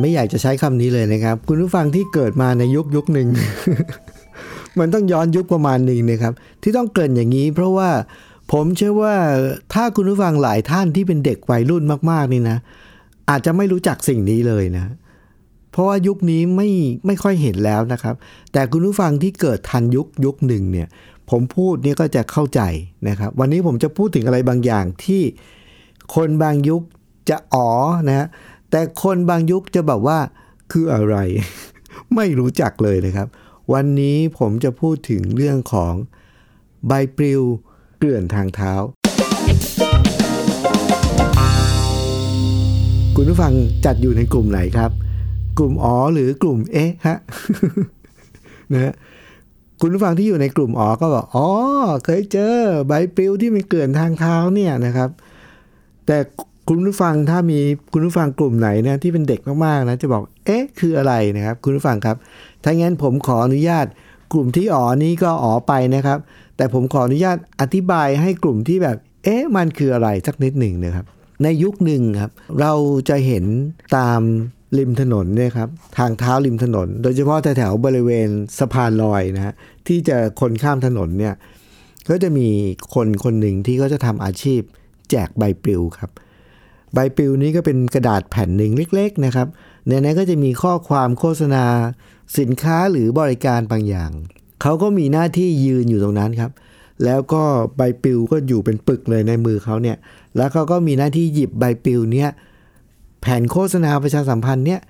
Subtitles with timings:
[0.00, 3.28] ไม่อยากจะใช้คำนี้เลยนะครับ คุณผู้ฟังที่เกิดมาในยุคยุคหนึ่ง
[4.78, 6.32] มันต้องย้อนยุคประมาณหนึ่งนะครับ
[6.62, 7.90] ที่ต้องเกรินอย่างนี้ เพราะว่า
[8.52, 9.14] ผมเชื่อว่า
[9.74, 12.58] ถ้าคุณผู้ฟังหลายท่านที่เป็นเด็กวัยรุ่นมากๆนี่นะ
[13.30, 14.84] อาจจะไม่รู้จักสิ่งนี้เลยนะ
[15.72, 16.68] เพราะว่ายุคนี้ไม่
[17.06, 18.14] ไม่ค่อยเห็นแล้วนะครับ
[18.52, 20.88] แต่คุณผู้ฟังที่เกิดทันยุคยุคหนึ่งเนี่ย
[21.30, 22.60] ผมพูดเนี่ยก็จะเข้าใจ
[23.08, 25.22] นะครับ วันนี้ผมจะพูดถึงอะไรบางอย่างที่
[26.14, 26.82] คนบางยุค
[27.30, 27.70] จะอ๋อ
[28.08, 28.26] นะ
[28.74, 30.18] แต่คนบางยุคจะแบบว่า
[30.72, 31.16] คืออะไร
[32.14, 33.28] ไม่รู้จักเลยนะครับ
[33.72, 35.94] วันนี้ผมจะพูดถึงเรื่องของ
[36.86, 37.42] ใบปลิว
[37.98, 38.72] เกลื่อนทางเท้า
[43.16, 43.52] คุณผู้ฟัง
[43.84, 44.90] จัดอยู่ในกลุ่มไหนครับ
[45.58, 47.18] กลุ่มอ๋อหรือกลุ่มเอ๊ะฮะ
[48.72, 48.92] นะฮะ
[49.80, 51.48] คุณผู้ฟังที่อยู่ในกลุ่มอ๋อก็บอกอ๋อ
[52.04, 52.56] เคยเจอ
[52.86, 55.10] ใบปลิวที่มันเกลื่อนทางเท้าเนี่ยนะครับ
[56.06, 56.18] แต่
[56.68, 57.60] คุณผู้ฟังถ้ามี
[57.92, 62.16] คุณผู้ฟังกลุ่มไหนนะที่เป็นเด็กมากๆนะจะบอก เอ๊ะ คืออะไรนะครับ คุณผู้ฟังครับ
[62.64, 63.86] ถ้างั้นผมขออนุญาต
[64.32, 66.18] กลุ่มที่อ๋อนี้ก็อ๋อไปนะครับ
[66.56, 71.06] แต่ผมขออนุญาตอธิบายให้กลุ่มที่แบบ เอ๊ะ มันคืออะไรสักนิดหนึ่งนะครับ
[71.42, 72.72] ในยุคหนึ่งครับ เรา
[73.08, 73.44] จะเห็น
[73.96, 74.20] ตาม
[74.78, 75.68] ริมถนนเนี่ยครับ
[75.98, 79.54] ทางเท้าริมถนน โดยเฉพาะแถวๆบริเวณสะพานลอยนะฮะ
[79.86, 81.34] ที่จะคนข้ามถนนเนี่ย
[82.10, 82.48] ก็จะมี
[82.94, 84.60] คนคนหนึ่งที่เขาจะทำอาชีพ
[85.10, 86.10] แจกใบปลิวครับ
[86.94, 89.48] ใบปลิวนี้ก็เป็นกระดาษแผ่นหนึ่งเล็ก ๆนะครับ
[89.88, 91.64] ในนั้นก็จะมีข้อความโฆษณา
[92.38, 94.10] สินค้าหรือบริการบางอย่าง
[94.62, 96.50] เขาก็มีหน้าที่ยืนอยู่ตรงนั้นครับ
[97.04, 97.42] แล้วก็
[97.76, 99.96] ใบปลิวก็อยู่เป็นปึกเลยในมือเขาเนี่ย
[100.36, 102.30] แล้วเขาก็มีหน้าที่หยิบใบปลิวเนี้ย
[103.20, 104.80] แผ่นโฆษณาประชาสัมพันธ์เนี่ย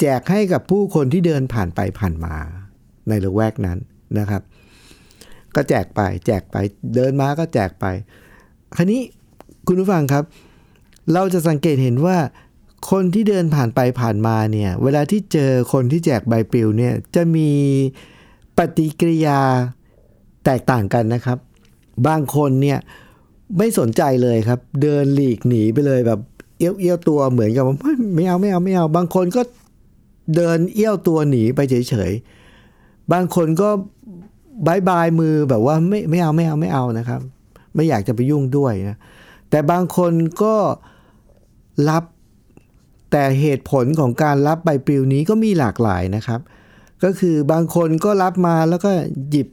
[0.00, 2.34] แจกให้กับผู้คนที่เดินผ่านไปผ่านมา
[3.08, 3.78] ในละแวกนั้น
[4.18, 4.42] นะครับ
[5.54, 6.56] ก็แจกไปแจกไป
[6.94, 7.84] เดินมาก็แจกไป
[8.76, 9.00] ครนี้
[9.66, 10.24] คุณผู้ฟังครับ
[11.12, 12.16] เราจะสังเกตเห็นว่า
[12.90, 17.50] คนที่เดินผ่านไปผ่านมาเนี่ย เวลาที่เจอคนที่แจกใบปลิวเนี่ยจะมี
[18.58, 19.40] ปฏิกิริยา
[20.44, 21.38] แตกต่างกันนะครับ
[22.06, 22.78] บางคนเนี่ย
[23.58, 26.20] ไม่สนใจเลยครับ เดินหลีกหนีไปเลยแบบ
[26.58, 29.42] เอี้ยวเอี้ยวตัวเหมือนกับว่าไม่ไม่เอาไม่เอาไม่เอา บางคนก็
[30.36, 33.68] เดินเอี้ยวตัวหนีไปเฉยๆ บางคนก็
[34.66, 37.20] บายบายมือแบบว่าไม่ไม่เอาไม่เอาไม่เอานะครับ
[37.74, 38.96] ไม่อยากจะไปยุ่งด้วยนะ
[39.50, 40.12] แต่บางคน
[40.42, 40.54] ก็
[41.88, 42.04] รับ
[43.10, 46.40] แต่เหตุผลของการรับใบปลิวนี้ก็มีหลากหลายนะครับ
[47.04, 48.90] ก็คือบางคนก็รับมาแล้วก็
[49.30, 49.48] หยิบ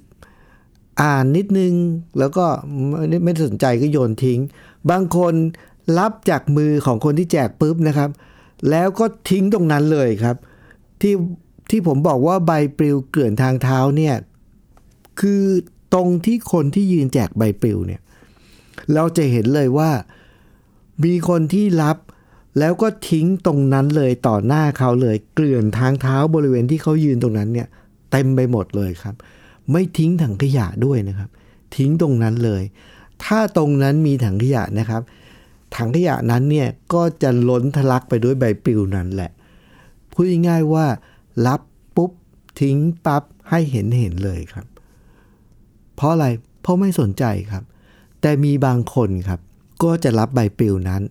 [1.01, 1.73] อ่านนิดนึง
[2.19, 2.45] แล้วก็
[2.89, 4.39] ไม่ไม่สนใจก็โยนทิ้ง
[4.91, 5.33] บางคน
[5.97, 8.09] รับจากมือของคนที่แจกปุ๊บนะครับ
[8.69, 10.35] แล้วก็ทิ้งตรงนั้นเลยครับ
[11.01, 11.13] ที่
[11.69, 14.15] ที่ผมบอกว่าใบปลิวเกลื่อนทางเท้าเนี่ย
[15.21, 15.43] คือ
[15.93, 18.01] ตรงที่คนที่ยืนแจกใบปลิวเนี่ย
[18.93, 19.89] เราจะเห็นเลยว่า
[21.03, 21.97] มีคนที่รับ
[22.59, 27.67] แล้วก็ทิ้งตรงนั้นเลยต่อหน้าเขาเลย เกลื่อนทางเท้าบริเวณที่เขายืนตรงนั้นเนี่ย
[28.11, 29.15] เต็มไปหมดเลยครับ
[29.71, 31.29] ไม่ทิ้งถังขยะด้วยนะครับ
[31.75, 32.63] ทิ้งตรงนั้นเลย
[33.23, 35.01] ถ้าตรงนั้นมีถังขยะนะครับ
[35.75, 39.31] ถังขยะนั้นเนี่ยก็จะล้นทะลักไปด้วยใบปลิวนั้นแหละ
[40.11, 40.85] พูดง่ายๆว่า
[41.47, 41.61] รับ
[41.95, 42.11] ปุ๊บ
[42.61, 44.65] ทิ้งปั๊บให้เห็นเห็นเลยครับ
[45.95, 46.27] เพราะอะไร
[46.61, 47.63] เพราะไม่สนใจครับ
[48.21, 49.39] แต่มีบางคนครับ
[49.83, 51.01] ก็จะรับใบปลิวนั้น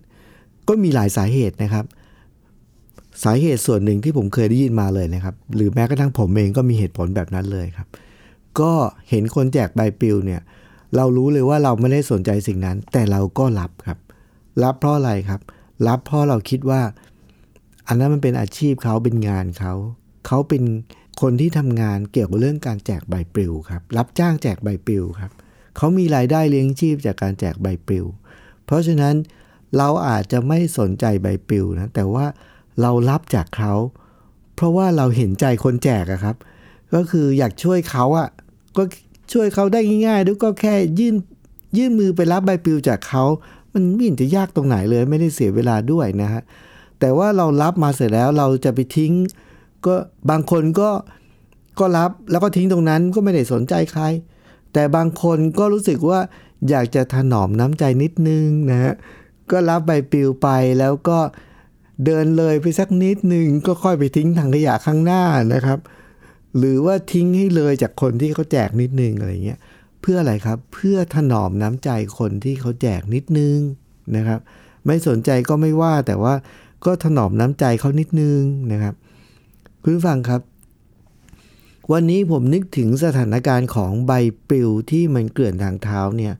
[0.67, 1.85] ก็มีหลายสาเหตุนะครับ
[3.23, 7.87] สาเหตุส่วนหนึ่งที่ผมเคยได้ยินมาเลยนะครับ หรือแม้กระทั่งผมเองก็มีเหตุผลแบบนั้นเลยครับ
[8.59, 8.71] ก็
[9.09, 10.41] เห็นคนแจกใบปลิวเนี่ย
[10.95, 13.99] เรารู้เลยว่าเราไม่ได้สนใจสิ่งนั้น แต่เราก็รับครับ
[14.63, 15.41] รับเพราะอะไรครับ
[15.87, 16.81] รับเพราะเราคิดว่า
[17.87, 19.73] อันนั้นมันเป็นอาชีพเขาเป็นงานเขา
[20.27, 20.63] เขาเป็น
[21.21, 25.31] คนที่ทำงานเกี่ยวกับเรื่องการแจกใบปลิวครับ รับจ้างแจกใบปลิวครับ
[25.77, 28.05] เขามีรายได้เลี้ยงชีพจากการแจกใบปลิว
[28.65, 29.15] เพราะฉะนั้น
[29.77, 32.25] เราอาจจะไม่สนใจใบปลิวนะแต่ว่า
[32.81, 33.73] เรารับจากเขา
[34.55, 36.35] เพราะว่าเราเห็นใจคนแจกอะครับ
[36.93, 38.29] ก็คืออยากช่วยเขาอะ
[38.77, 38.83] ก็
[39.33, 41.15] ช่วยเขาได้ง่ายๆด้วยก็แค่ยื่น
[41.77, 43.23] ยื่นมือไปรับใบปลิวจากเขา
[43.73, 46.41] มันไม่เห็นจะยากตรงไหนเลย ไม่ได้เสียเวลาด้วยนะฮะ
[46.99, 49.13] แต่ว่าเรารับมาเสร็จแล้วเราจะไปทิ้ง
[49.85, 49.95] ก็
[50.29, 50.89] บางคนก็
[51.79, 54.03] ก็รับแล้วก็ทิ้งตรงนั้นก็ไม่ได้สนใจใคร
[54.73, 56.19] แต่บางคนก็รู้สึกว่า
[56.69, 58.93] อยากจะถนอมน้ำใจนิดนึงนะฮะ
[59.51, 60.47] ก็รับใบปลิวไป
[60.79, 61.19] แล้วก็
[62.05, 65.23] เดินเลยไปสักนิดหนึ่งก็ค่อยไปทิ้งถังขยะข้างหน้า
[65.53, 65.79] นะครับ
[66.57, 69.59] หรือว่าทิ้งให้เลยจากคนที่เขาแจกนิดนึงอะไรเงี้ย
[70.01, 73.57] เพื่ออะไรครับเพื่อถนอมน้ำใจคนที่เขาแจกนิดนึง
[74.15, 74.39] นะครับ
[74.85, 76.33] ไม่สนใจก็ไม่ว่าแต่ว่า
[76.85, 78.39] ก็ถนอมน้ำใจเขานิดนึง
[78.71, 78.95] นะครับ
[79.83, 80.41] คุณผู้ฟังครับ
[81.91, 84.11] วันนี้ผมนึกถึงสถานการณ์ของใบ
[84.49, 86.33] ปลิวที่มันเกลื่อนทางเท้าเนี่ย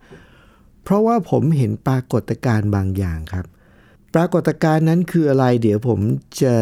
[0.83, 3.45] เพราะว่าผมเห็นปรากฏการณ์บางอย่างครับ
[4.13, 5.99] ปรากฏการณ์นั้นคืออะไร เดี๋ยวผม
[6.41, 6.53] จะ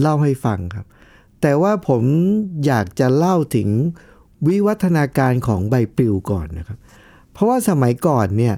[0.00, 0.86] เล่าให้ฟังครับ
[1.40, 2.02] แต่ว่าผม
[2.66, 3.68] อยากจะเล่าถึง
[4.48, 6.78] วิวัฒนาการของใบปลิวก่อนนะครับ
[7.32, 8.54] เพราะว่าสมัยก่อนเนี่ย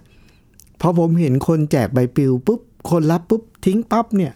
[0.81, 4.33] พอผมเห็นคนแจกใบปลิวปุ๊บ คนรับปุ๊บทิ้งปั๊บเนี่ย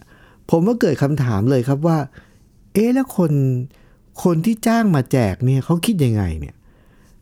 [0.51, 1.97] ผมก็เกิดคำถามเลยครับว่า
[2.73, 3.31] เอ๊ะแล้วคน
[4.23, 6.55] คนที่จ้างมาแจกเนี่ยเขาคิดยังไงเนี่ย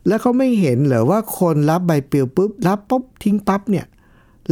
[0.06, 3.86] แล้วเขาไม่เห็นเหรอว่าคนรับใบปลิวปุ๊บรับปุ๊บทิ้งปั๊บเนี่ย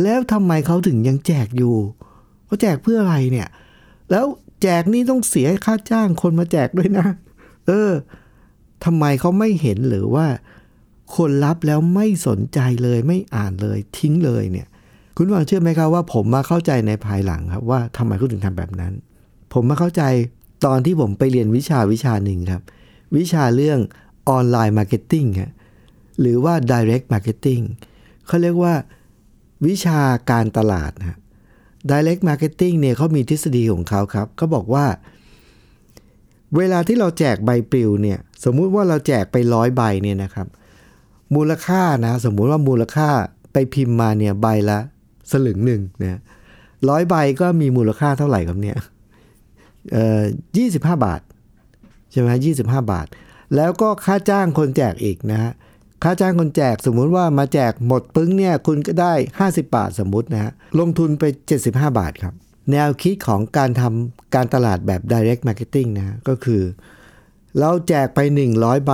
[0.03, 1.77] แล้วทำไมเขาถึงยังแจกอยู่
[2.47, 3.49] เขาแจกเพื่ออะไรเนี่ย
[4.11, 4.25] แล้ว
[4.63, 7.07] แจกนี่ต้องเสียค่าจ้างคนมาแจกด้วยนะ
[7.67, 7.91] เออ
[8.85, 10.27] ทำไมเขาไม่เห็นหรือว่า
[11.17, 14.67] คนรับแล้วไม่สนใจเลยไม่อ่านเลยทิ้งเลยเนี่ย
[15.17, 18.93] คุณฟังเชื่อไหมครับว่า ผมมาเข้าใจในภายหลังครับ ว่าทำไมเขาถึงทำแบบนั้น
[19.53, 20.03] ผมมาเข้าใจ
[20.67, 22.63] ตอนที่ผมไปเรียนวิชาวิชาหนึ่งครับ
[23.17, 23.79] วิชาเรื่อง
[24.29, 25.27] online marketing
[26.21, 27.65] หรือว่า direct marketing
[28.27, 28.75] เขาเรียกว่า
[29.67, 30.01] วิชา
[30.31, 31.19] การตลาดนะ
[31.91, 34.87] direct marketing เนี่ยเขามีทฤษฎีของเขาครับเขาบอกว่า
[36.57, 40.47] เวลาที่เราแจกใบปลิวเนี่ย สมมุติว่าเราแจกไปร้อยใบเนี่ยนะครับ
[41.35, 43.09] มูลค่านะ สมมุติว่ามูลค่า
[43.53, 44.79] ไปพิมพ์มาเนี่ยใบละ
[45.31, 46.21] สลึงหนึ่งนะ
[46.89, 48.77] ร้อยใบก็มีมูลค่าเท่าไหร่ครับเนี่ย
[49.93, 50.21] เอ่อ
[50.57, 51.21] ยี่สิบห้าบาท
[52.11, 53.07] ใช่ไหมยี่สิบห้าบาท
[53.57, 55.53] แล้วก็ค่าจ้างคนแจกอีกนะฮะ
[56.03, 59.13] ค่าจ้างคนแจกสมมุติว่ามาแจกหมดปึ้งเนี่ยคุณก็ได้
[59.43, 61.25] 50 บาทสมมุตินะฮะลงทุนไป
[61.61, 62.35] 75 บาทครับ
[62.73, 66.63] แนวคิดของการทำการตลาดแบบ direct marketing นะก็คือ
[67.59, 68.19] เราแจกไป
[68.55, 68.93] 100 ใบ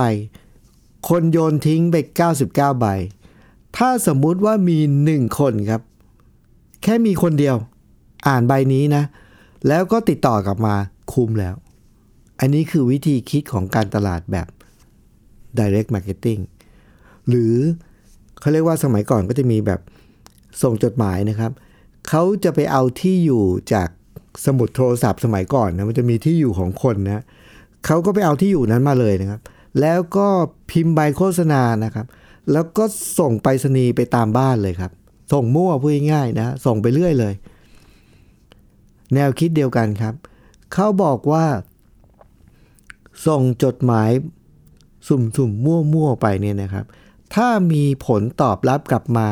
[1.09, 1.95] คนโยนทิ้งไป
[2.37, 2.87] 99 ใบ
[3.77, 4.79] ถ้าสมมุติว่ามี
[5.11, 5.81] 1 คนครับ
[6.83, 7.55] แค่มีคนเดียว
[8.27, 9.03] อ่านใบนี้นะ
[9.67, 10.75] แล้วก็ติดต่อกลับมา
[11.13, 11.55] คุ้มแล้ว
[12.43, 14.47] อันนี้คือวิธีคิดของการตลาดแบบ
[15.59, 16.41] direct marketing
[17.29, 17.55] หรือ
[18.39, 19.79] เขาเรียกว่าสมัยก่อนก็จะมีแบบ
[20.61, 21.51] ส่งจดหมายนะครับ
[22.09, 23.43] เขาจะไปเอาที่อยู่
[23.73, 23.89] จาก
[24.45, 27.23] สมุดโทรศัพท์สมัยก่อนนะมันจะมีที่อยู่ของคนนะ
[27.85, 29.41] เขาก็ไปเอาที่อยู่นั้นมาเลยนะครับ
[29.81, 30.27] แล้วก็
[30.71, 32.05] พิมพ์ใบโฆษณานะครับ
[32.51, 32.83] แล้วก็
[33.19, 34.91] ส่งไปรษณีย์ไปตามบ้านเลยครับ
[35.33, 37.33] ส่งมั่วพูดง่ายๆนะ ส่งไปเรื่อยเลย
[39.13, 40.13] แนวคิดเดียวกันครับ
[40.73, 41.45] เขาบอกว่า
[43.27, 44.09] ส่งจดหมาย
[45.07, 46.85] สุ่มๆ มั่วๆ ไปเนี่ยนะครับ
[47.35, 49.27] ถ้ามีผลตอบรับกลับมา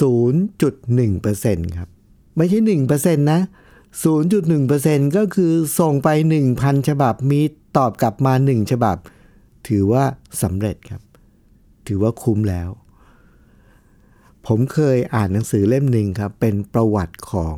[0.00, 1.88] 0.1%ครับ
[2.36, 2.58] ไม่ใช่
[2.90, 3.40] 1%นะ
[4.04, 6.08] 0.1%ก็คือส่งไป
[6.48, 7.40] 1,000 ฉบับมี
[7.76, 8.96] ตอบกลับมา 1 ฉบับ
[9.68, 10.04] ถือว่า
[10.42, 11.02] สำเร็จครับ
[11.86, 12.68] ถือว่าคุ้มแล้ว
[14.46, 17.56] ผมเคยอ่านหนังสือเล่มหนึ่งครับ เป็นประวัติของ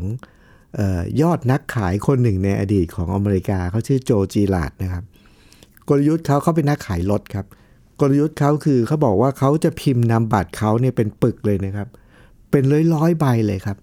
[0.78, 5.04] ออยอดนักขายคนหนึ่งในอดีตของอเมริกาเขาชื่อโจจีลาดนะครับ
[5.90, 7.46] กลยุทธ์เขาเขาเป็นนักขายรถครับ
[8.00, 11.88] กลยุทธ์เขาคือเขาบอกว่าเขาจะพิมพ์นามบัตรเขาเนี่ยเป็นปึกเลยนะครับ
[12.50, 13.78] เป็นร้อยร้อยใบเลยครับ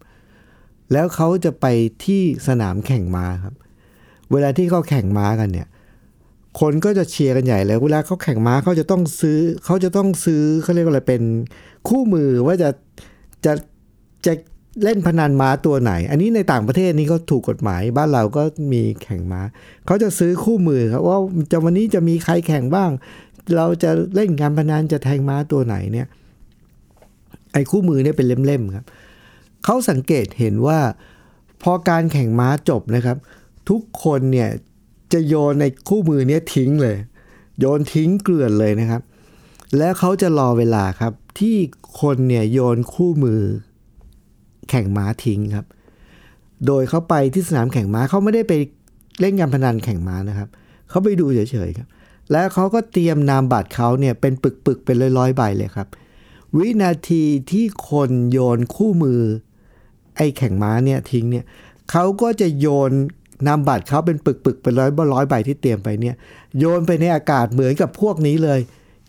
[0.92, 1.66] แล้วเขาจะไป
[2.06, 3.56] ที่สนามแข่งม้าครับ
[4.32, 5.68] เวลาที่เขาแข่งม้ากันเนี่ย
[6.60, 11.22] คนก็จะเชียร์กันใหญ่เลยเวลาเขาแข่งม้าเขาจะต้องซื้อเขาจะต้องซื้อเขาเรียกว่าอะไรเป็น
[11.88, 12.70] คู่มือว่าจะ
[13.46, 13.54] จะ
[14.26, 14.34] จะ
[14.84, 18.44] เล่นพนันม้าตัวไหน อันนี้ในต่างประเทศนี่ก็ถูกกฎหมาย บ้านเราก็
[18.74, 19.42] มีแข่งม้า
[19.86, 21.18] เขาจะซื้อคู่มือครับว่า
[21.52, 22.92] จะวันนี้จะมีใครแข่งบ้าง
[23.56, 26.08] เราจะเล่นการพนันจะแทงม้าตัวไหนเนี่ย
[27.54, 28.86] ไอ้คู่มือเนี่ยเป็นเล่มๆครับ
[29.64, 30.80] เขาสังเกตเห็นว่า
[31.64, 33.18] พอการแข่งม้าจบนะครับ
[33.70, 34.50] ทุกคนเนี่ย
[35.14, 36.98] จะโยนในคู่มือเนี้ทิ้งเลย
[37.60, 39.02] โยนทิ้งเกลื่อนเลยนะครับ
[39.78, 41.56] แล้วเขาจะรอเวลาครับ ที่
[42.02, 43.42] คนเนี่ยโยนคู่มือ
[44.70, 45.66] แข่งม้าทิ้งครับ
[46.68, 48.54] โดยเขาไปที่สนามแข่งม้าเขาไม่ได้ไป
[49.20, 50.50] เล่นการพนันแข่งม้านะครับ
[50.90, 51.88] เขาไปดูเฉยๆครับ
[52.32, 55.88] แล้วเขาก็เตรียมนามบัตรเขาเนี่ยเป็นปึกๆเป็นร้อยๆใบเลยครับ
[56.58, 59.22] วินาทีที่คนโยนคู่มือ
[60.16, 61.46] ไอ้แข่งม้าเนี่ยทิ้งเนี่ย
[61.92, 62.92] เขาก็จะโยน
[63.48, 66.16] นามบัตรเขาเป็นปึกๆเป็นร้อยร้อยใบที่เตรียมไปเนี่ย
[66.60, 68.60] โยนไปในอากาศเหมือนกับพวกนี้เลย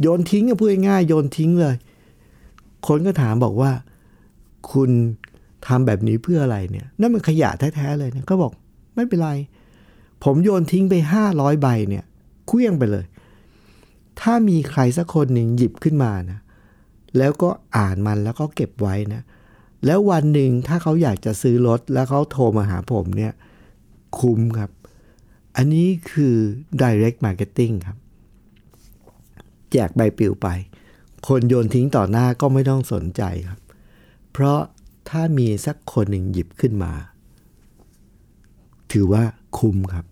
[0.00, 1.74] โยนทิ้งก็พูดง่ายโยนทิ้งเลย
[2.86, 3.72] คนก็ถามบอกว่า
[4.72, 4.90] คุณ
[5.66, 8.52] ทำแบบนี้เพื่ออะไรเนี่ย นั่นมันขยะแท้ๆเลยเนี่ยก็บอก
[8.94, 9.30] ไม่เป็นไร
[10.24, 12.04] ผมโยนทิ้งไปห้าร้อยใบเนี่ย
[12.46, 13.04] เคลี้ยงไปเลย
[14.20, 16.38] ถ้ามีใครสักคนหนึ่งหยิบขึ้นมานะ
[17.18, 19.22] แล้วก็อ่านมันแล้วก็เก็บไว้นะ
[19.86, 23.32] แล้ววันหนึ่งถ้าเขาอยากจะซื้อรถแล้วเขาโทรมาหาผมเนี่ย
[24.18, 24.70] คุ้มครับ
[25.56, 26.34] อันนี้คือ
[26.82, 27.98] direct marketing ครับ
[29.72, 30.48] แจกใบปลิวไป
[31.28, 33.60] คนโยนทิ้งต่อหน้าก็ไม่ต้องสนใจครับ
[34.32, 34.60] เพราะ
[35.10, 36.92] ถ้ามีสักคนหนึ่งหยิบขึ้นมา
[38.92, 39.22] ถือว่า
[39.58, 40.06] คุ้มครับ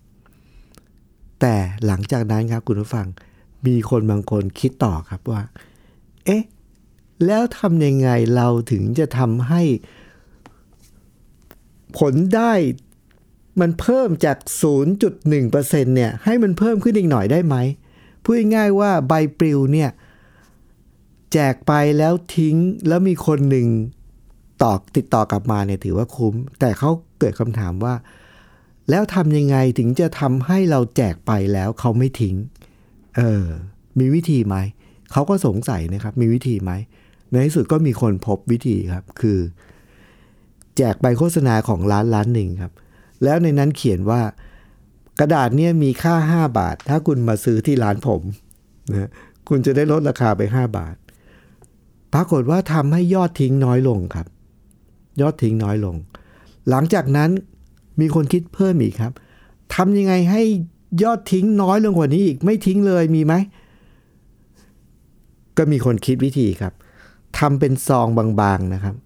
[1.41, 1.55] แต่
[1.87, 3.07] หลังจากนั้นครับคุณผู้ฟัง
[3.67, 5.43] มีคนบางคนคิดต่อครับว่า
[6.25, 6.43] เอ๊ะ
[7.27, 9.63] แล้วทำยังไงเราถึงจะทำให้
[11.99, 12.53] ผลได้
[13.61, 14.37] มันเพิ่มจาก
[14.97, 17.57] 0.1%เนี่ย ให้มันเพิ่มขึ้นอีกหน่อยได้ไหม
[18.23, 19.91] พูดง่ายว่าใบปลิวเนี่ย
[21.33, 22.57] แจกไปแล้วทิ้ง
[22.89, 23.69] แล้วมีคนหนึ่ง
[24.63, 27.95] ต่อติดต่อกลับมาเนี่ยถือว่าคุ้ม แต่เขาเกิดคำถามว่า
[28.91, 32.35] แล้วทำยังไงถึงจะทำให้เราแจกไปแล้วเขาไม่ทิ้ง
[33.17, 33.45] เออ
[33.99, 34.57] มีวิธีไหม
[35.13, 36.73] เขาก็สงสัยนะครับ มีวิธีไหม
[37.31, 39.39] ในที่สุดก็มีคนพบวิธีครับ คือ
[40.77, 42.73] แจกใบโฆษณาของร้านร้านหนึ่งครับ
[43.25, 44.21] แล้วในนั้นเขียนว่า
[45.21, 48.23] กระดาษเนี่ยมีค่า 5 บาท ถ้าคุณมาซื้อที่ร้านผม
[48.91, 49.11] นะ
[49.49, 50.97] คุณจะได้ลดราคาไป 5 บาท
[52.15, 54.27] ปรากฏว่าทำให้ยอดทิ้งน้อยลงครับ
[55.21, 55.97] ยอดทิ้งน้อยลง
[56.71, 57.31] หลังจากนั้น
[58.01, 59.13] มีคนคิดเพิ่มอีกครับ
[59.75, 60.43] ทำยังไงให้
[61.03, 63.35] ยอดทิ้งน้อยลงกว่านี้อีกไม่ทิ้งเลยมีไหม
[65.57, 66.73] ก็มีคนคิดวิธีครับ
[67.39, 68.07] ทำเป็นซอง
[68.41, 68.97] บางๆนะครับ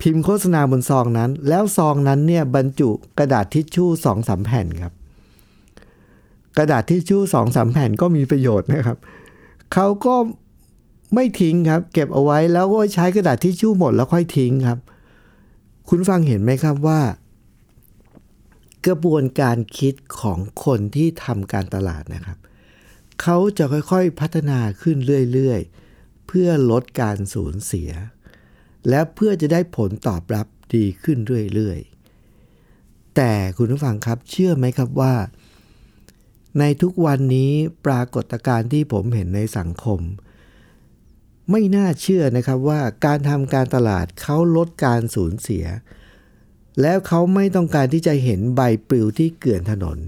[0.00, 4.92] พิมพ์โฆษณาบนซองนั้น แล้วซองนั้นเนี่ยบรรจุกระดาษทิชชู่สองสามแผ่นครับ
[6.58, 8.98] กระดาษทิชชู่สองสามแผ่นก็มีประโยชน์นะครับ
[9.72, 10.14] เขาก็
[11.14, 14.78] ไม่ทิ้งครับ เก็บเอาไว้แล้วก็ใช้กระดาษทิชชู่หมดแล้วค่อยทิ้งครับ
[15.88, 17.00] คุณฟังเห็นไหมครับว่า
[18.86, 22.38] กระบวนการคิดของคนที่ทำการตลาดนะครับ
[23.22, 24.96] เขาจะค่อยๆพัฒนาขึ้น
[25.32, 27.90] เรื่อยๆ เพื่อลดการสูญเสีย
[28.88, 31.18] และเพื่อจะได้ผลตอบรับดีขึ้น
[31.54, 35.14] เรื่อยๆ แต่คุณผู้ฟังครับเชื่อไหมครับว่า
[36.58, 37.52] ในทุกวันนี้
[37.86, 40.00] ปรากฏการณ์ที่ผมเห็นในสังคม
[41.50, 45.64] ไม่น่าเชื่อนะครับว่าการทำการตลาดเขาลดการสูญเสีย
[46.80, 49.98] แล้วเขาไม่ต้องการที่จะเห็นใบปลิวที่เกลื่อนถนน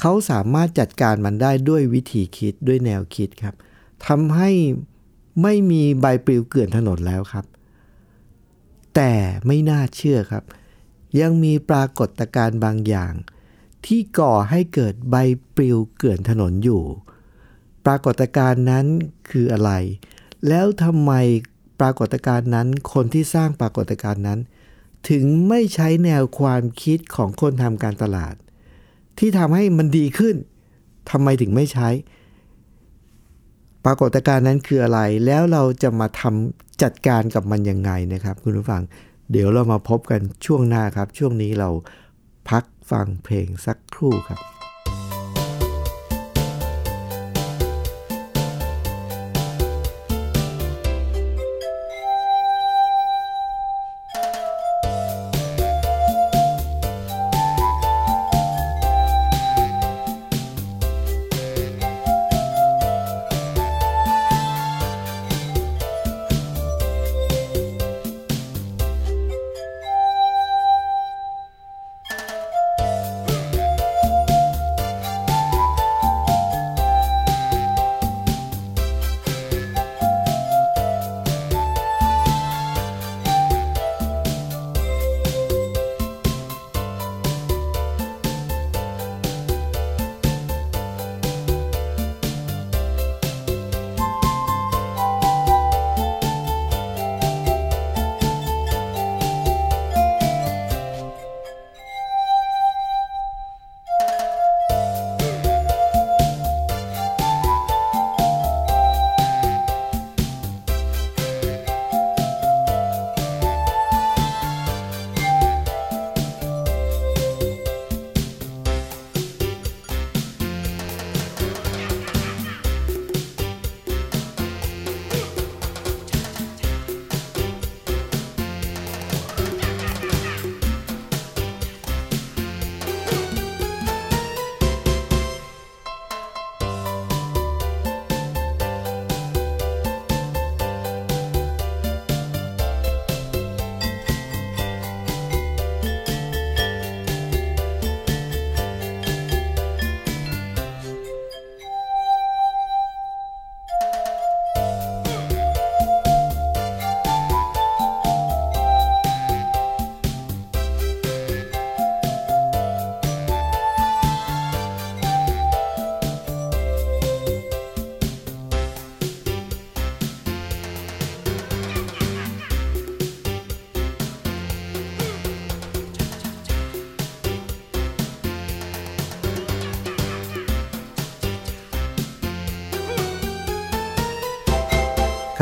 [0.00, 3.54] เขาสามารถจัดการมันได้ด้วยวิธีคิดด้วยแนวคิดครับ
[4.06, 4.50] ทำให้
[5.42, 7.44] ไม่มีใบปลิวเกลื่อนถนนแล้วครับ
[8.94, 9.12] แต่
[9.46, 10.44] ไม่น่าเชื่อครับ
[11.20, 13.12] ยังมีปรากฏการณ์บางอย่าง
[13.86, 15.16] ที่ก่อให้เกิดใบ
[15.56, 16.82] ปลิวเกลื่อนถนนอยู่
[17.86, 18.86] ปรากฏการณ์นั้น
[19.30, 19.70] คืออะไร
[20.48, 21.12] แล้วทำไม
[21.80, 24.40] ปรากฏการณ์นั้น คนที่สร้างปรากฏการณ์นั้น
[25.10, 28.34] ถึงไม่ใช้แนวความคิดของคนทำการตลาด
[29.18, 30.36] ที่ทำให้มันดีขึ้น
[31.10, 31.88] ทำไมถึงไม่ใช้
[33.84, 38.82] ปรากฏการณ์นั้นคืออะไร แล้วเราจะมาทำจัดการกับมันยังไงนะครับ คุณผู้ฟัง
[39.30, 41.68] เดี๋ยวเรามาพบกันช่วงหน้าครับ ช่วงนี้เรา
[42.48, 44.40] พักฟังเพลงสักครู่ครับ「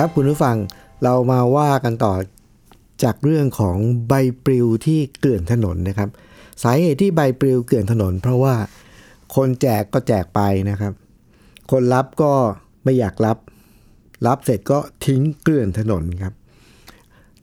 [0.04, 0.56] ครับคุณผู้ฟัง
[1.04, 2.14] เรามาว่ากันต่อ
[3.02, 3.76] จากเรื่องของ
[4.08, 4.12] ใบ
[4.44, 6.10] ปลิวที่เกลื่อนถนนนะครับ
[6.62, 8.54] สาเหตุที่ใบปลิวเกลื่อนถนน เพราะว่า
[9.36, 10.40] คนแจกก็แจกไป
[10.70, 10.92] นะครับ
[11.70, 12.32] คนรับก็
[12.84, 13.38] ไม่อยากรับ
[14.26, 16.34] รับเสร็จก็ทิ้งเกลื่อนถนนครับ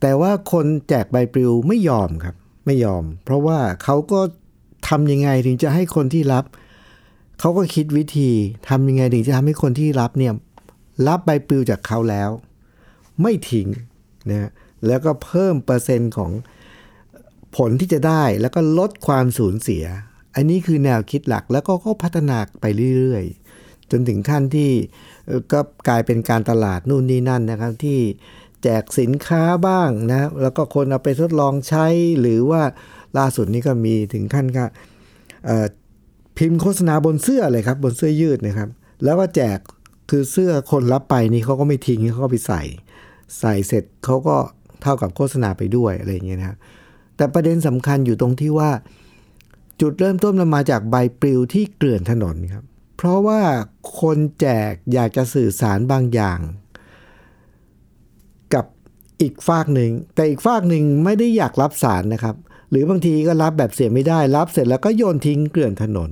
[0.01, 2.35] แต่ว่าคนแจกใบปลิวไม่ยอมครับ
[2.65, 4.19] ไม่ยอม เพราะว่าเขาก็
[4.89, 6.45] ทำยังไงถึงจะให้คนที่รับ
[7.39, 8.29] เขาก็คิดวิธี
[8.69, 10.33] ทำยังไงถึงจะทำให้คนที่รับเนี่ย
[11.07, 12.31] รับใบปลิวจากเขาแล้ว
[13.21, 13.67] ไม่ทิ้ง
[14.29, 14.49] นะ
[14.88, 16.31] แล้วก็เพิ่มเปอร์เซ็นต์ของ
[17.57, 19.83] ผลที่จะได้แล้วก็ลดความสูญเสีย
[20.35, 22.65] อันนี้คือแนวคิดหลักแล้วก็เขาพัฒนาไป
[22.97, 24.71] เรื่อยๆ จนถึงขั้นที่
[25.51, 27.99] ก็กลายเป็นการตลาดนู่นนี่นั่นนะครับที่
[28.63, 31.85] แจกสินค้าบ้างนะแล้วก็คนเอาไปทดลองใช้
[32.21, 32.61] หรือว่า
[33.17, 34.65] ล่าสุดนี้ก็มีถึงขั้นก็
[36.38, 38.69] พิมพ์โฆษณาบนเสื้อเลยครับบนเสื้อยืดนะครับ
[39.03, 39.57] แล้วก็แจก
[40.09, 42.61] คือเสื้อคนรับไปนี่เขาก็ไม่ทิ้งเขาก็ไปใส่
[43.39, 44.38] ใส่เสร็จเขาก็
[44.81, 46.57] เท่ากับโฆษณาไปด้วยอะไรอย่างเงี้ยนะครับ
[47.17, 48.71] แต่ประเด็นสำคัญอยู่ตรงที่ว่า
[49.81, 52.63] จุดเริ่มต้นมันมาจากใบปลิวที่เกลื่อนถนนครับ
[52.98, 53.41] เพราะว่า
[54.00, 56.39] คนแจกอยากจะสื่อสารบางอย่าง
[58.53, 58.65] กับ
[59.21, 62.36] อีกฝากหนึ่ง แต่อีกฝากหนึ่งไม่ได้อยากรับสารนะครับ
[62.69, 66.12] หรือบางทีก็รับแบบเสียไม่ได้รับเสร็จแล้วก็โยนทิ้งเกลื่อนถนน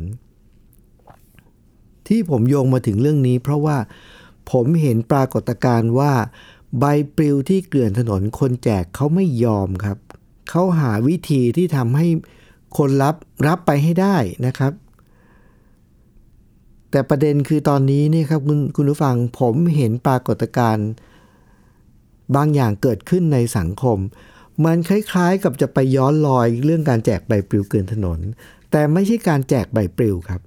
[2.08, 3.78] ที่ผมโยงมาถึงเรื่องนี้ เพราะว่า
[4.52, 6.12] ผมเห็นปรากฏการณ์ว่า
[6.80, 9.98] ใบปลิวที่เกลื่อนถนนคนแจกเขาไม่ยอมครับ
[10.50, 12.08] เขาหาวิธีที่ทำให้
[12.78, 13.16] คนรับ
[13.48, 14.74] รับไปให้ได้นะครับ
[16.92, 20.90] แต่ประเด็นคือตอนนี้นี่ครับคุณคุณผู้ฟังผมเห็นปรากฏการณ์
[22.36, 23.98] บางอย่างเกิดขึ้นในสังคม
[24.66, 28.20] มันคล้ายๆ กับจะไปย้อนรอยเรื่องการแจกใบปลิวเกินถนน
[28.72, 30.42] แต่ไม่ใช่การแจกใบปลิวครับ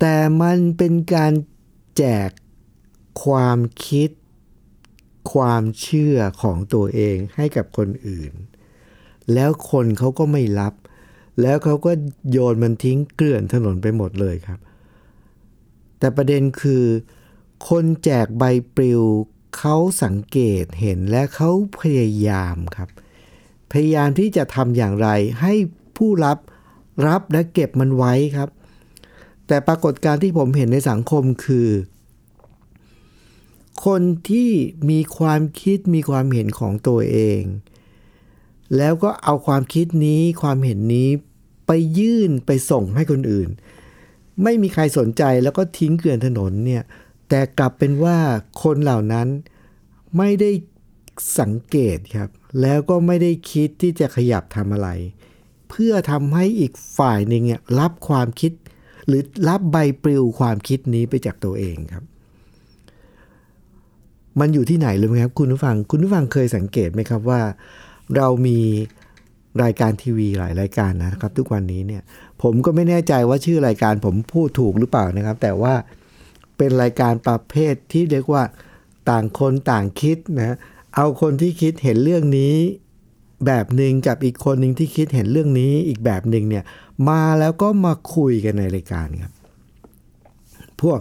[0.00, 1.32] แต่มันเป็นการ
[1.96, 2.28] แจก
[3.24, 4.10] ความคิด
[5.32, 8.32] ความเชื่อของตัวเองให้กับคนอื่น
[9.34, 10.74] แล้วคนเขาก็ไม่รับ
[11.42, 11.92] แล้วเขาก็
[12.30, 14.60] โยนมันทิ้งเกลื่อนถนนไปหมดเลยครับ
[15.98, 16.84] แต่ประเด็นคือ
[17.68, 18.44] คนแจกใบ
[18.76, 19.02] ปลิว
[19.56, 22.88] เขาสังเกตเห็นและเขาพยายามครับ
[23.72, 25.08] พยายามที่จะทำอย่างไร
[25.40, 25.54] ให้
[25.96, 26.38] ผู้รับ
[27.06, 28.50] รับและเก็บมันไว้ครับ
[29.46, 31.68] แต่ปรากฏการณ์ที่ผมเห็นในสังคมคือ
[33.84, 34.50] คนที่
[34.90, 37.42] มีความคิดมีความเห็นของตัวเอง
[38.76, 41.08] แล้วก็เอาความคิดนี้ความเห็นนี้
[41.66, 43.48] ไปยื่นไปส่งให้คนอื่น
[44.42, 46.82] ไม่มีใครสนใจแล้วก็ทิ้งเกลื่อนถนนเนี่ย
[47.28, 48.18] แต่กลับเป็นว่า
[48.62, 49.28] คนเหล่านั้น
[50.16, 50.50] ไม่ได้
[51.38, 52.28] สังเกตครับ
[52.60, 54.88] แล้วก็ไม่ได้คิดที่จะขยับทำอะไร
[55.70, 57.42] เพื่อทำให้อีกฝ่ายหนึ่ง
[57.80, 58.52] รับความคิด
[59.06, 62.04] หรือรับใบปลิวความคิดนี้ไปจากตัวเองครับ
[64.40, 67.40] มันอยู่ที่ไหนรู้ไหมครับคุณผู้ฟัง คุณผู้ฟังเคยสังเกตไหมครับว่า
[68.16, 68.58] เรามี
[69.62, 72.02] รายการทีวีหลายรายการนะครับ ทุกวันนี้เนี่ย
[72.42, 75.74] ผมก็ไม่แน่ใจว่าชื่อรายการผมพูดถูกหรือเปล่านะครับ แต่ว่า
[76.56, 78.42] เป็นรายการประเภทที่เรียกว่า
[79.10, 80.56] ต่างคนต่างคิดนะ
[80.94, 82.54] เอาคนที่คิดเห็นเรื่องนี้
[83.46, 86.64] แบบหนึ่งกับอีกคนหนึ่งที่คิดเห็นเรื่องนี้อีกแบบหนึ่งเนี่ย
[87.08, 89.32] มาแล้วก็มาคุยกันในรายการครับ
[90.82, 90.98] พวก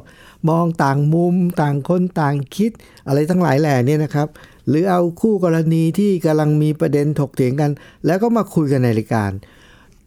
[0.49, 2.71] มองต่างมุมต่างคนต่างคิด
[3.08, 4.27] อะไรทั้งหลายแหล่เนี่ยนะครับ
[4.67, 7.71] หรือเอาคู่กรณีที่กำลังมีประเด็นถกเถียงกัน
[8.05, 9.31] แล้วก็มาคุยกันในรายการ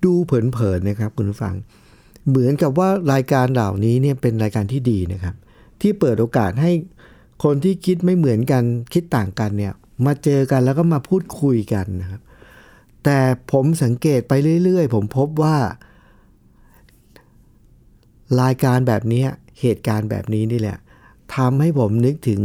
[0.04, 1.54] ดูเผินๆนะครับคุณผู้ฟัง
[2.28, 5.34] เหมือนกับว่ารายการเหล่านี้เนี่ยเป็นรายการที่ดีนะครับ
[5.80, 6.72] ที่เปิดโอกาสให้
[7.44, 9.72] คนที่คิดไม่เหมือนกันคิดต่างกันเนี่ย
[10.06, 12.20] มาเจอกันแล้วก็มาพูดคุยกันนะครับ
[13.04, 13.18] แต่
[13.52, 14.32] ผมสังเกตไป
[14.64, 15.56] เรื่อยๆ ผมพบว่า
[18.42, 19.24] รายการแบบนี้
[19.60, 20.78] เหตุการณ์แบบนี้นี่แหละ
[21.36, 22.40] ทำให้ผมนึกถึง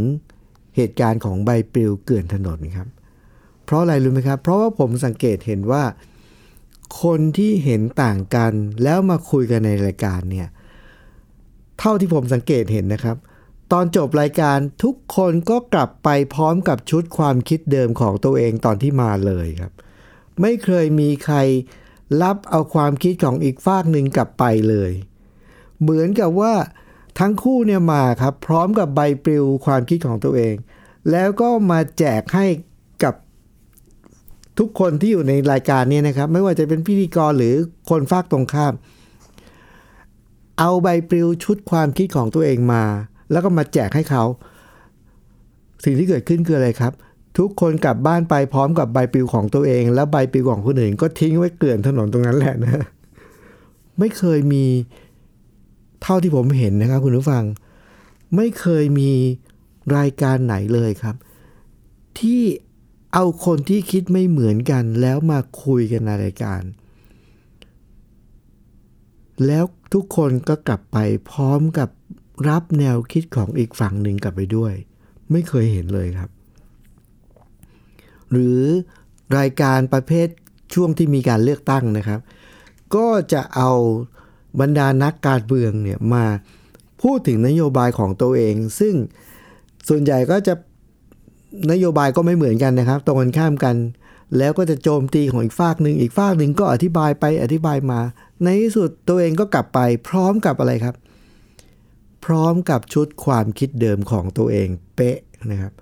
[0.76, 2.88] เหตุการณ์ของใบปลิวเกลื่อนถนนครับ
[3.64, 5.84] เพราะอะไรรู้ไหมครับ เพราะว่าผมสังเกตเห็นว่า
[7.02, 10.48] คนที่เห็นต่างกันแล้วมาคุยกันในรายการเนี่ย
[11.78, 13.16] เท่าที่ผมสังเกตเห็นนะครับ
[13.72, 19.72] ตอนจบรายการทุกคนก็กลับไปพร้อมกับชุดความคิดเดิมของตัวเองตอนที่มาเลยครับ
[20.40, 21.36] ไม่เคยมีใคร
[22.22, 24.92] รับเอาความคิดของอีกฝากหนึ่งกลับไปเลย
[25.80, 26.54] เหมือนกับว่า
[27.18, 30.54] ทั้งคู่เนี่ยมาครับพร้อมกับใบปลิวความคิดของตัวเอง
[31.10, 32.46] แล้วก็มาแจกให้
[33.04, 33.14] กับ
[34.58, 37.54] ทุกคนที่อยู่ในรายการนี้นะครับ ไม่ว่าจะเป็นพิธีกรหรือ
[37.90, 38.74] คนฝากตรงข้าม
[40.58, 42.84] เอาใบปลิวชุดความคิดของตัวเองมา
[43.30, 44.24] แล้วก็มาแจกให้เขา
[45.84, 46.92] สิ่งที่เกิดขึ้นคืออะไรครับ
[47.38, 52.84] ทุกคนกลับบ้านไปพร้อมกับใบปลิวของตัวเอง แล้วใบปลิวของคนอื่น ก็ทิ้งไว้เกลื่อนถนนตรงนั้นแหละนะ
[53.98, 54.64] ไม่เคยมี
[56.06, 57.44] เท่าที่ผมเห็นนะครับคุณผู้ฟัง
[58.36, 59.12] ไม่เคยมี
[59.96, 61.16] รายการไหนเลยครับ
[62.18, 62.42] ที่
[63.12, 66.62] เอาคนที่คิดไม่เหมือนกัน แล้วมาคุยกันในรายการ
[69.46, 69.64] แล้ว
[69.94, 70.98] ทุกคนก็กลับไป
[71.30, 71.88] พร้อมกับ
[72.48, 74.74] รับแนวคิดของอีกฝั่งหนึ่งกลับไปด้วย
[75.30, 76.30] ไม่เคยเห็นเลยครับ
[78.30, 78.60] หรือ
[79.38, 80.28] รายการประเภท
[80.74, 82.20] ช่วงที่มีการเลือกตั้งนะครับ
[82.94, 83.70] ก็จะเอา
[84.60, 86.24] บรรดานักการเมืองเนี่ยมา
[87.02, 88.94] พูดถึงนโยบายของตัวเอง ซึ่ง
[89.88, 90.54] ส่วนใหญ่ก็จะ
[91.72, 93.76] นโยบายก็ไม่เหมือนกันนะครับ ตรงกันข้ามกัน
[94.38, 98.00] แล้วก็จะโจมตีของอีกฝากหนึ่งอีกฝากหนึ่งก็อธิบายไปอธิบายมา
[98.42, 100.94] ในที่สุดตัวเองก็กลับไปพร้อมกับอะไรครับ
[102.24, 105.18] พร้อมกับชุดความคิดเดิมของตัวเองเป๊ะ
[105.50, 105.72] นะครับ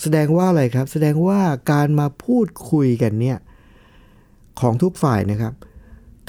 [0.00, 1.40] แสดงว่าอะไรครับ แสดงว่า
[1.72, 3.38] การมาพูดคุยกันเนี่ย
[4.60, 5.54] ของทุกฝ่ายนะครับ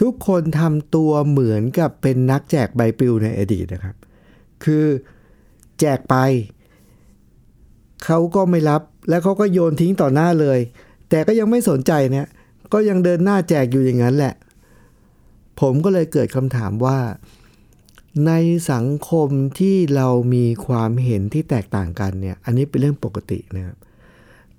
[0.02, 3.96] ทุกคนทำตัวเหมือนกับเป็นนักแจกใบปลิวในอดีตนะครับ
[4.64, 4.86] คือ
[5.80, 6.16] แจกไป
[8.06, 10.60] เขาก็ไม่รับแล้วเขาก็โยนทิ้งต่อหน้าเลย
[11.10, 12.28] แต่ก็ยังไม่สนใจเนี่ย
[12.74, 14.34] ก็ยังเดินหน้าแจกอยู่อย่างนั้นแหละ
[15.60, 17.00] ผมก็เลยเกิดคำถามว่า
[18.28, 18.32] ใน
[18.72, 23.78] สังคมที่เรามีความเห็นที่แตกต่างกันเนี่ย อันนี้เป็นเรื่องปกตินะครับ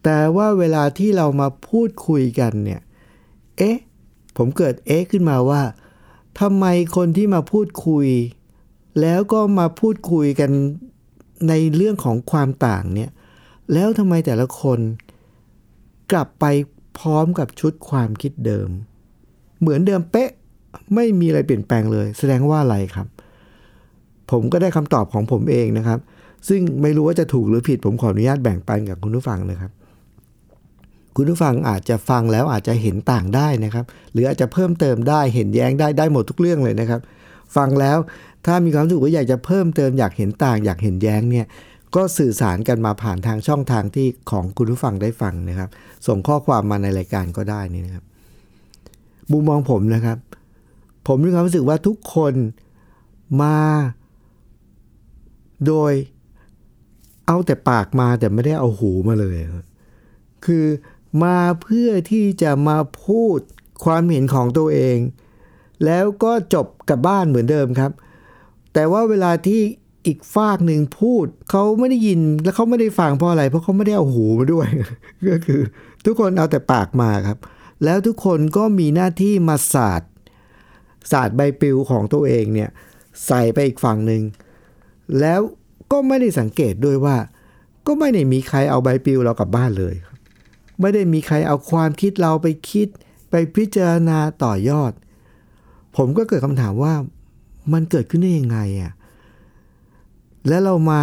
[0.04, 2.80] แต่ว่าเวลาที่เรามาพูดคุยกันเนี่ย
[3.58, 3.76] เอ๊ะ
[4.36, 5.62] ผมเกิดเอ๊ะขึ้นมาว่า
[6.40, 6.66] ทำไม
[6.96, 8.06] คนที่มาพูดคุย
[9.00, 10.50] แล้วก็มาพูดคุยกัน
[11.48, 13.10] ในเรื่องของความต่างเนี่ย
[13.72, 14.78] แล้วทำไมแต่ละคน
[16.12, 16.44] กลับไป
[16.98, 18.68] พร้อมกับชุดความคิดเดิม
[19.60, 20.30] เหมือนเดิมเป๊ะ
[20.94, 23.06] ไม่มีอะไรเปลี่ยนแปลงเลย แสดงว่าอะไรครับ
[24.30, 25.98] ผมก็ได้คำตอบของผมเองนะครับ
[26.48, 29.72] ซึ่งไม่รู้ว่าจะถูกหรือผิดผมขออนุญาตแบ่งปันกับคุณผู้ฟังนะครับ
[31.16, 37.00] คุณผู้ฟังอาจจะฟังแล้วอาจจะเห็นต่างได้นะครับ หรืออาจจะเพิ่มเติมได้เห็นแย้งได้ได้หมดทุกเรื่องเลยนะครับ
[37.56, 37.98] ฟังแล้ว
[38.46, 41.46] ถ้ามีความรู้สึกว่าอยากจะเพิ่มเติมอยากเห็นต่าง อยากเห็นแย้งเนี่ย
[41.94, 45.68] ก็สื่อสารกันมาผ่านทางช่องทางที่ของคุณผู้ฟังได้ฟังนะครับ
[46.06, 48.04] ส่งข้อความมาในรายการก็ได้นี่นะครับ
[49.32, 50.18] มุมมองผมนะครับ
[51.06, 52.34] ผมมีความรู้สึกว่าทุกคน
[53.42, 53.58] มา
[55.66, 55.92] โดย
[57.26, 59.36] เอาแต่ปากมาแต่ไม่ได้เอาหูมาเลย
[60.44, 60.64] คือ
[61.22, 63.38] มาเพื่อที่จะมาพูด
[63.84, 64.98] ความเห็นของตัวเอง
[65.84, 67.92] แล้วก็จบกับบ้านเหมือนเดิมครับ
[68.74, 69.60] แต่ว่าเวลาที่
[70.06, 74.68] อีกฝากหนึ่งพูดเขาไม่ได้ยินและเขาไม่ได้ฟังเพราะอะไร เพราะเขาไม่ได้เอาหูมาด้วย
[75.28, 75.60] ก็คือ
[76.04, 77.38] ทุกคนเอาแต่ปากมาครับ
[77.84, 80.10] แล้วทุกคนก็มีหน้าที่มาศาสตร์
[81.12, 82.70] ศาสตร์ใบปลิวของตัวเองเนี่ย
[83.26, 84.22] ใส่ไปอีกฝั่งหนึ่ง
[85.20, 85.40] แล้ว
[85.92, 87.16] ก็ไม่ได้สังเกตด้วยว่า
[87.86, 89.94] ก็ไม่ได้มีใครเอาใบปลิวเรากลับบ้านเลย
[90.82, 92.88] ไม่ได้มีใครเอาความคิดเราไปคิด
[93.30, 94.92] ไปพิจารณาต่อยอด
[95.96, 96.94] ผมก็เกิดคำถามว่า
[97.72, 98.92] มันเกิดขึ้นได้ยังไงอะ
[100.48, 101.02] และเรามา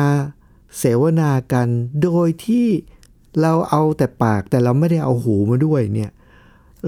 [0.78, 1.68] เสวนากัน
[2.04, 2.68] โดยที่
[3.42, 6.12] เราเอาแต่ปากแต่เราไม่ได้เอาหูมาด้วยเนี่ย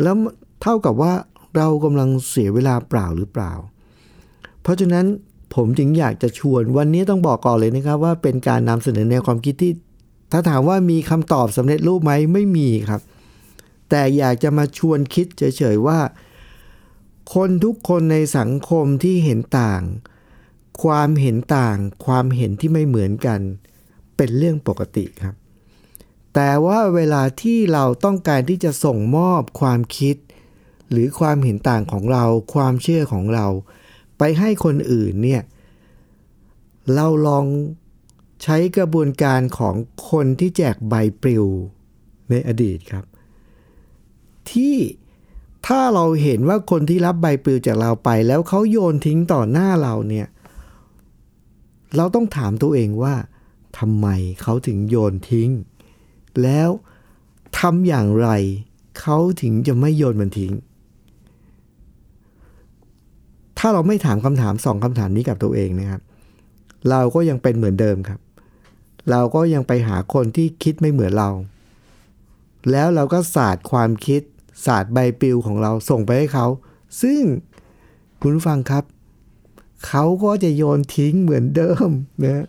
[0.02, 0.16] แล้ว
[0.62, 1.14] เท่ากับว่า
[1.58, 3.54] เรากำลังเสียเวลาเปล่าหรือเปล่า
[4.62, 5.06] เพราะฉะนั้น
[5.56, 9.72] ผมจึงอยากจะชวนวันนี้ต้องบอกก่อนเลยนะครับว่าเป็นการนำเสนอแนวความคิดที่
[10.32, 13.02] ถ้าถามว่ามีคำตอบสำเร็จรูปไหมไม่มีครับ
[13.90, 16.00] แต่อยากจะมาชวนคิดเฉยๆว่า
[17.34, 19.82] คนทุกคนในสังคมที่เห็นต่าง
[20.84, 23.40] ความเห็นต่าง ความเห็นที่ไม่เหมือนกัน
[24.18, 25.36] เป็นเรื่องปกติครับ
[26.36, 30.16] แต่ว่าเวลาที่เราต้องการที่จะส่งมอบความคิด
[30.92, 33.48] หรือความเห็นต่างของเรา ความเชื่อของเรา
[34.18, 35.42] ไปให้คนอื่นเนี่ย
[36.96, 37.46] เราลอง
[38.44, 39.76] ใช้กระบวนการของ
[40.10, 41.46] คนที่แจกใบปลิว
[42.30, 43.06] ในอดีตครับ
[44.52, 44.76] ที่
[45.68, 50.28] ถ้าเราเห็นว่าคนที่รับใบปลิวจากเราไป แล้วเขาโยนทิ้งต่อหน้าเราเนี่ย
[51.96, 53.16] เราต้องถามตัวเองว่า
[53.80, 54.08] ทำไม
[54.42, 55.50] เขาถึงโยนทิ้ง
[56.44, 56.70] แล้ว
[57.60, 58.30] ทำอย่างไร
[59.00, 60.54] เขาถึงจะไม่โยนมันทิ้ง
[63.58, 66.02] ถ้าเราไม่ถามคำถามสองคำถามนี้กับตัวเองนะครับ
[66.90, 68.20] เราก็ยังเป็นเหมือนเดิมครับ
[69.10, 71.30] เราก็ยังไปหาคนที่คิดไม่เหมือนเรา
[72.72, 74.22] แล้วเราก็ศาสตร์ความคิด
[74.66, 76.48] ศาสตร์ใบปลิวของเราส่งไปให้เขา
[77.02, 77.22] ซึ่ง
[78.22, 78.84] คุณผู้ฟังครับ
[79.88, 81.90] เขาก็จะโยนทิ้งเหมือนเดิม
[82.24, 82.46] นะ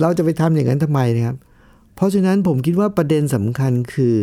[0.00, 1.36] เราจะไปทำอย่างนั้นทำไมนะครับ
[1.94, 4.16] เพราะฉะนั้นผมคิดว่าประเด็นสำคัญคือ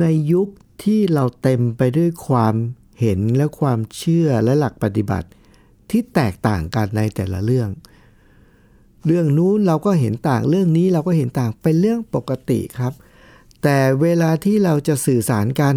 [0.00, 0.48] ในยุค
[0.84, 2.54] ที่เราเต็มไปด้วยความ
[3.00, 5.28] เห็นและความเชื่อและหลักปฏิบัติ
[5.90, 7.68] ที่แตกต่างกันในแต่ละเรื่อง
[9.06, 12.92] เรื่องนู้นเราก็เห็นต่างเรื่องนี้เราก็เห็นต่างเป็นเรื่องปกติครับ
[13.62, 15.74] แต่เวลาที่เราจะสื่อสารกัน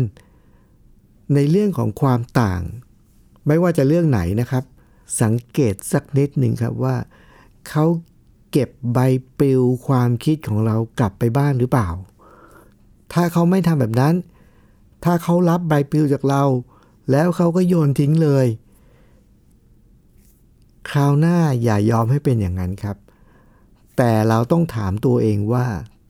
[1.33, 2.61] ในเรื่องของความต่าง
[3.47, 4.63] ไม่ว่าจะเรื่องไหนนะครับ
[5.21, 6.95] สังเกตสักนิดหนึ่งครับว่า
[7.69, 7.85] เขา
[8.51, 8.99] เก็บใบ
[9.39, 11.89] ปลิวความคิดของเรากลับไปบ้านหรือเปล่า
[13.13, 14.15] ถ้าเขาไม่ทำแบบนั้น
[15.03, 16.43] ถ้าเขารับใบปลิวจากเรา
[17.11, 18.47] แล้วเขาก็โยนทิ้งเลย
[20.91, 22.97] คราวหน้าอย่ายอมให้เป็นอย่างนั้นครับ
[24.03, 25.65] แต่เราต้องถามตัวเองว่า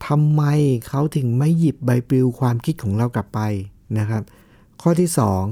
[0.06, 0.42] ทำไม
[0.88, 3.40] เขาถึงไม่หยิบใบปลิวความคิดของเรากลับไป
[3.98, 4.22] นะครับ
[4.82, 5.42] ข้อที่สอง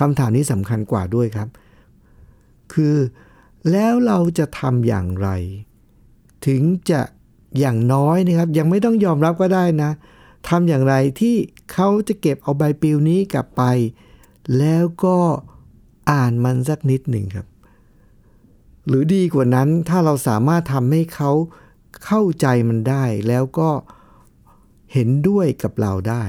[0.00, 1.48] คำถามนี้สำคัญกว่าด้วยครับ
[2.72, 2.96] คือ
[3.70, 5.28] แล้วเราจะทำอย่างไร
[6.46, 7.00] ถึงจะ
[7.58, 9.90] อย่างน้อยนะครับ ยังไม่ต้องยอมรับก็ได้นะ
[10.48, 11.36] ทำอย่างไรที่
[11.72, 13.62] เขาจะเก็บเอาใบปลิวนี้กลับไป
[14.58, 15.16] แล้วก็
[16.10, 17.46] อ่านมันสักนิดหนึ่งครับ
[18.86, 21.32] หรือดีกว่านั้นถ้าเราสามารถทำให้เขา
[22.04, 23.70] เข้าใจมันได้แล้วก็
[24.92, 26.24] เห็นด้วยกับเราได้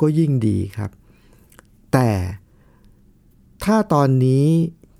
[0.00, 0.90] ก็ยิ่งดีครับ
[1.92, 2.10] แต่
[3.64, 4.46] ถ้าตอนนี้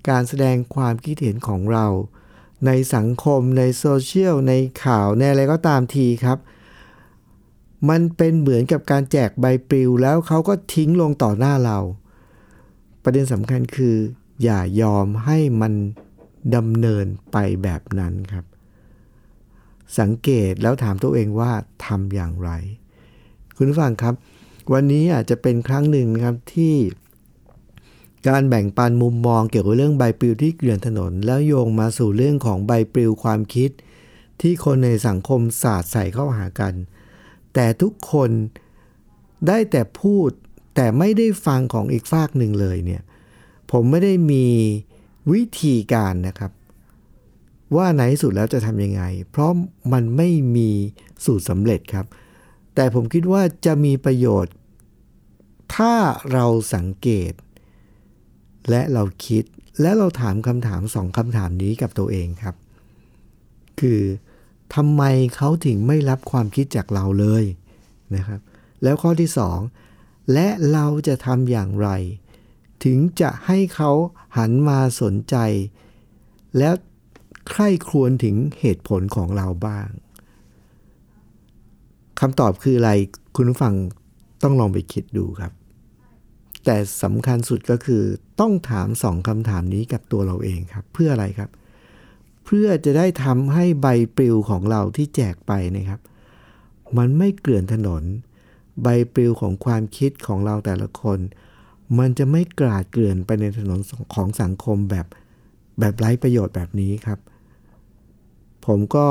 [0.09, 1.87] การแสดงความคิดเห็นของเรา
[2.67, 4.53] ในสังคมในโซเชียลใน
[4.85, 6.39] ข่าวในอะไรก็ตามทีครับ
[7.89, 11.79] มันเป็นเหมือนกับการแจกใบปลิว แล้วเขาก็ทิ้งลงต่อหน้าเรา
[13.03, 13.97] ประเด็นสำคัญคือ
[14.43, 15.73] อย่ายอมให้มัน
[16.55, 18.45] ดำเนินไปแบบนั้นครับ
[19.99, 21.53] สังเกตแล้วถามตัวเองว่า
[21.87, 22.51] ทำอย่างไร
[23.57, 24.15] คุณผู้ฟังครับ
[24.73, 26.75] วันนี้อาจจะเป็นครั้งหนึ่งครับที่
[28.29, 33.71] การแบ่งปันมุมมองเกี่ยวกับเรื่องใบปลิวที่เกลื่อนถนน แล้วโยงมาสู่เรื่องของใบปลิวความคิด
[34.41, 36.75] ที่คนในสังคมศาสตร์ใส่เข้าหากัน
[37.55, 38.31] แต่ทุกคน
[39.47, 40.31] ได้แต่พูด
[40.77, 43.03] แต่ไม่ได้ฟังของอีกฝากหนึ่งเลยเนี่ย
[43.71, 44.47] ผมไม่ได้มี
[45.33, 46.53] วิธีการนะครับ
[47.77, 49.51] ว่าในสุดแล้วจะทำยังไง เพราะ
[49.93, 50.71] มันไม่มี
[51.25, 52.07] สูตรสำเร็จครับ
[52.75, 54.55] แต่ผมคิดว่าจะมีประโยชน์
[55.77, 55.95] ถ้า
[56.33, 57.33] เราสังเกต
[58.71, 59.45] และเราคิด
[59.81, 62.55] และเราถามคำถามสองคำถามนี้กับตัวเองครับ
[63.81, 64.01] คือ
[64.75, 65.03] ทำไม
[65.37, 67.45] เขาถึงไม่รับความคิดจากเราเลย
[68.15, 68.41] นะครับ
[68.83, 69.59] แล้วข้อที่สอง
[70.33, 71.89] และเราจะทำอย่างไร
[72.85, 73.91] ถึงจะให้เขา
[74.37, 75.37] หันมาสนใจ
[76.59, 76.75] แล้ว
[77.51, 79.89] ใคร่ครวญถึงเหตุผลของเราบ้าง
[82.21, 82.93] คำตอบคืออะไร
[83.37, 83.75] คุณผู้ฟัง
[84.43, 85.53] ต้องลองไปคิดดูครับ
[86.65, 88.03] แต่สำคัญสุดก็คือ
[88.41, 91.51] ต้องถามสองคำถามนี้กับตัวเราเองครับ เพื่ออะไรครับ
[92.45, 93.87] เพื่อจะได้ทำให้ใบ
[94.17, 96.01] ปลิวของเราที่แจกไปนะครับ
[96.99, 98.03] มันไม่เกลื่อนถนน
[98.83, 101.19] ใบปลิวของความคิดของเราแต่ละคน
[101.99, 103.81] มันจะไม่กราดเกลื่อนไปในถนน
[104.15, 105.07] ของสังคมแบบ
[105.79, 107.19] แบบไร้ประโยชน์แบบนี้ครับ
[108.67, 109.07] ผมก็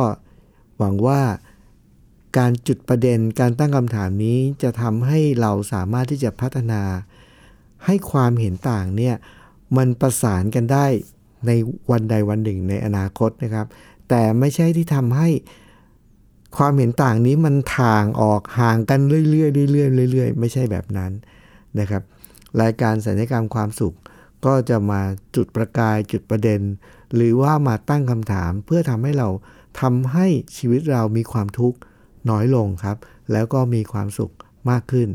[0.78, 1.22] หวังว่า
[2.38, 6.82] การจุดประเด็นการตั้งคำถามนี้จะทำให้เราสามารถที่จะพัฒนา
[7.86, 9.16] ให้ความเห็นต่างเนี่ย
[9.78, 10.86] มันประสานกันได้
[11.48, 11.52] ใน
[11.92, 13.68] วันใดวันหนึ่งในอนาคตนะครับ
[14.10, 15.30] แต่ไม่ใช่ที่ทำให้
[16.58, 21.12] ความเห็นต่างนี้มันทางออกห่างกันเรื่อยๆเรื่อยๆเรื่อยๆ ไม่ใช่แบบนั้น
[21.80, 22.04] นะครับ
[22.62, 23.96] รายการสัญญกรรมความสุข
[24.46, 25.02] ก็จะมา
[25.36, 26.62] จุดประกายจุดประเด็น
[27.15, 29.30] หรือว่ามาตั้งคำถามเพื่อทำให้เรา
[29.82, 31.78] ทำให้ชีวิตเรามีความทุกข์
[32.30, 32.98] น้อยลงครับ
[33.32, 34.34] แล้วก็มีความสุข
[34.69, 35.08] มากขึ้น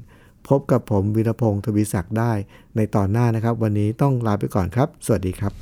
[0.49, 2.33] พบกับผมวีรพงศ์ทวีศักดิ์ได้
[2.77, 5.53] ในตอนหน้านะครับ วันนี้ต้องลาไปก่อนครับ สวัสดีครับ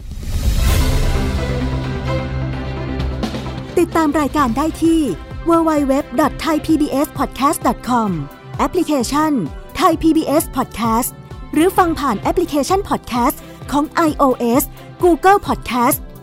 [3.79, 5.01] ติดตามรายการได้ที่
[5.49, 8.11] www.thaipbspodcast.com
[8.59, 9.33] แอปพลิเคชัน
[9.81, 11.11] Thai PBS Podcast
[11.53, 13.37] หรือฟังผ่านแอปพลิเคชัน Podcast
[13.73, 14.63] ของ iOS
[15.05, 15.99] Google Podcast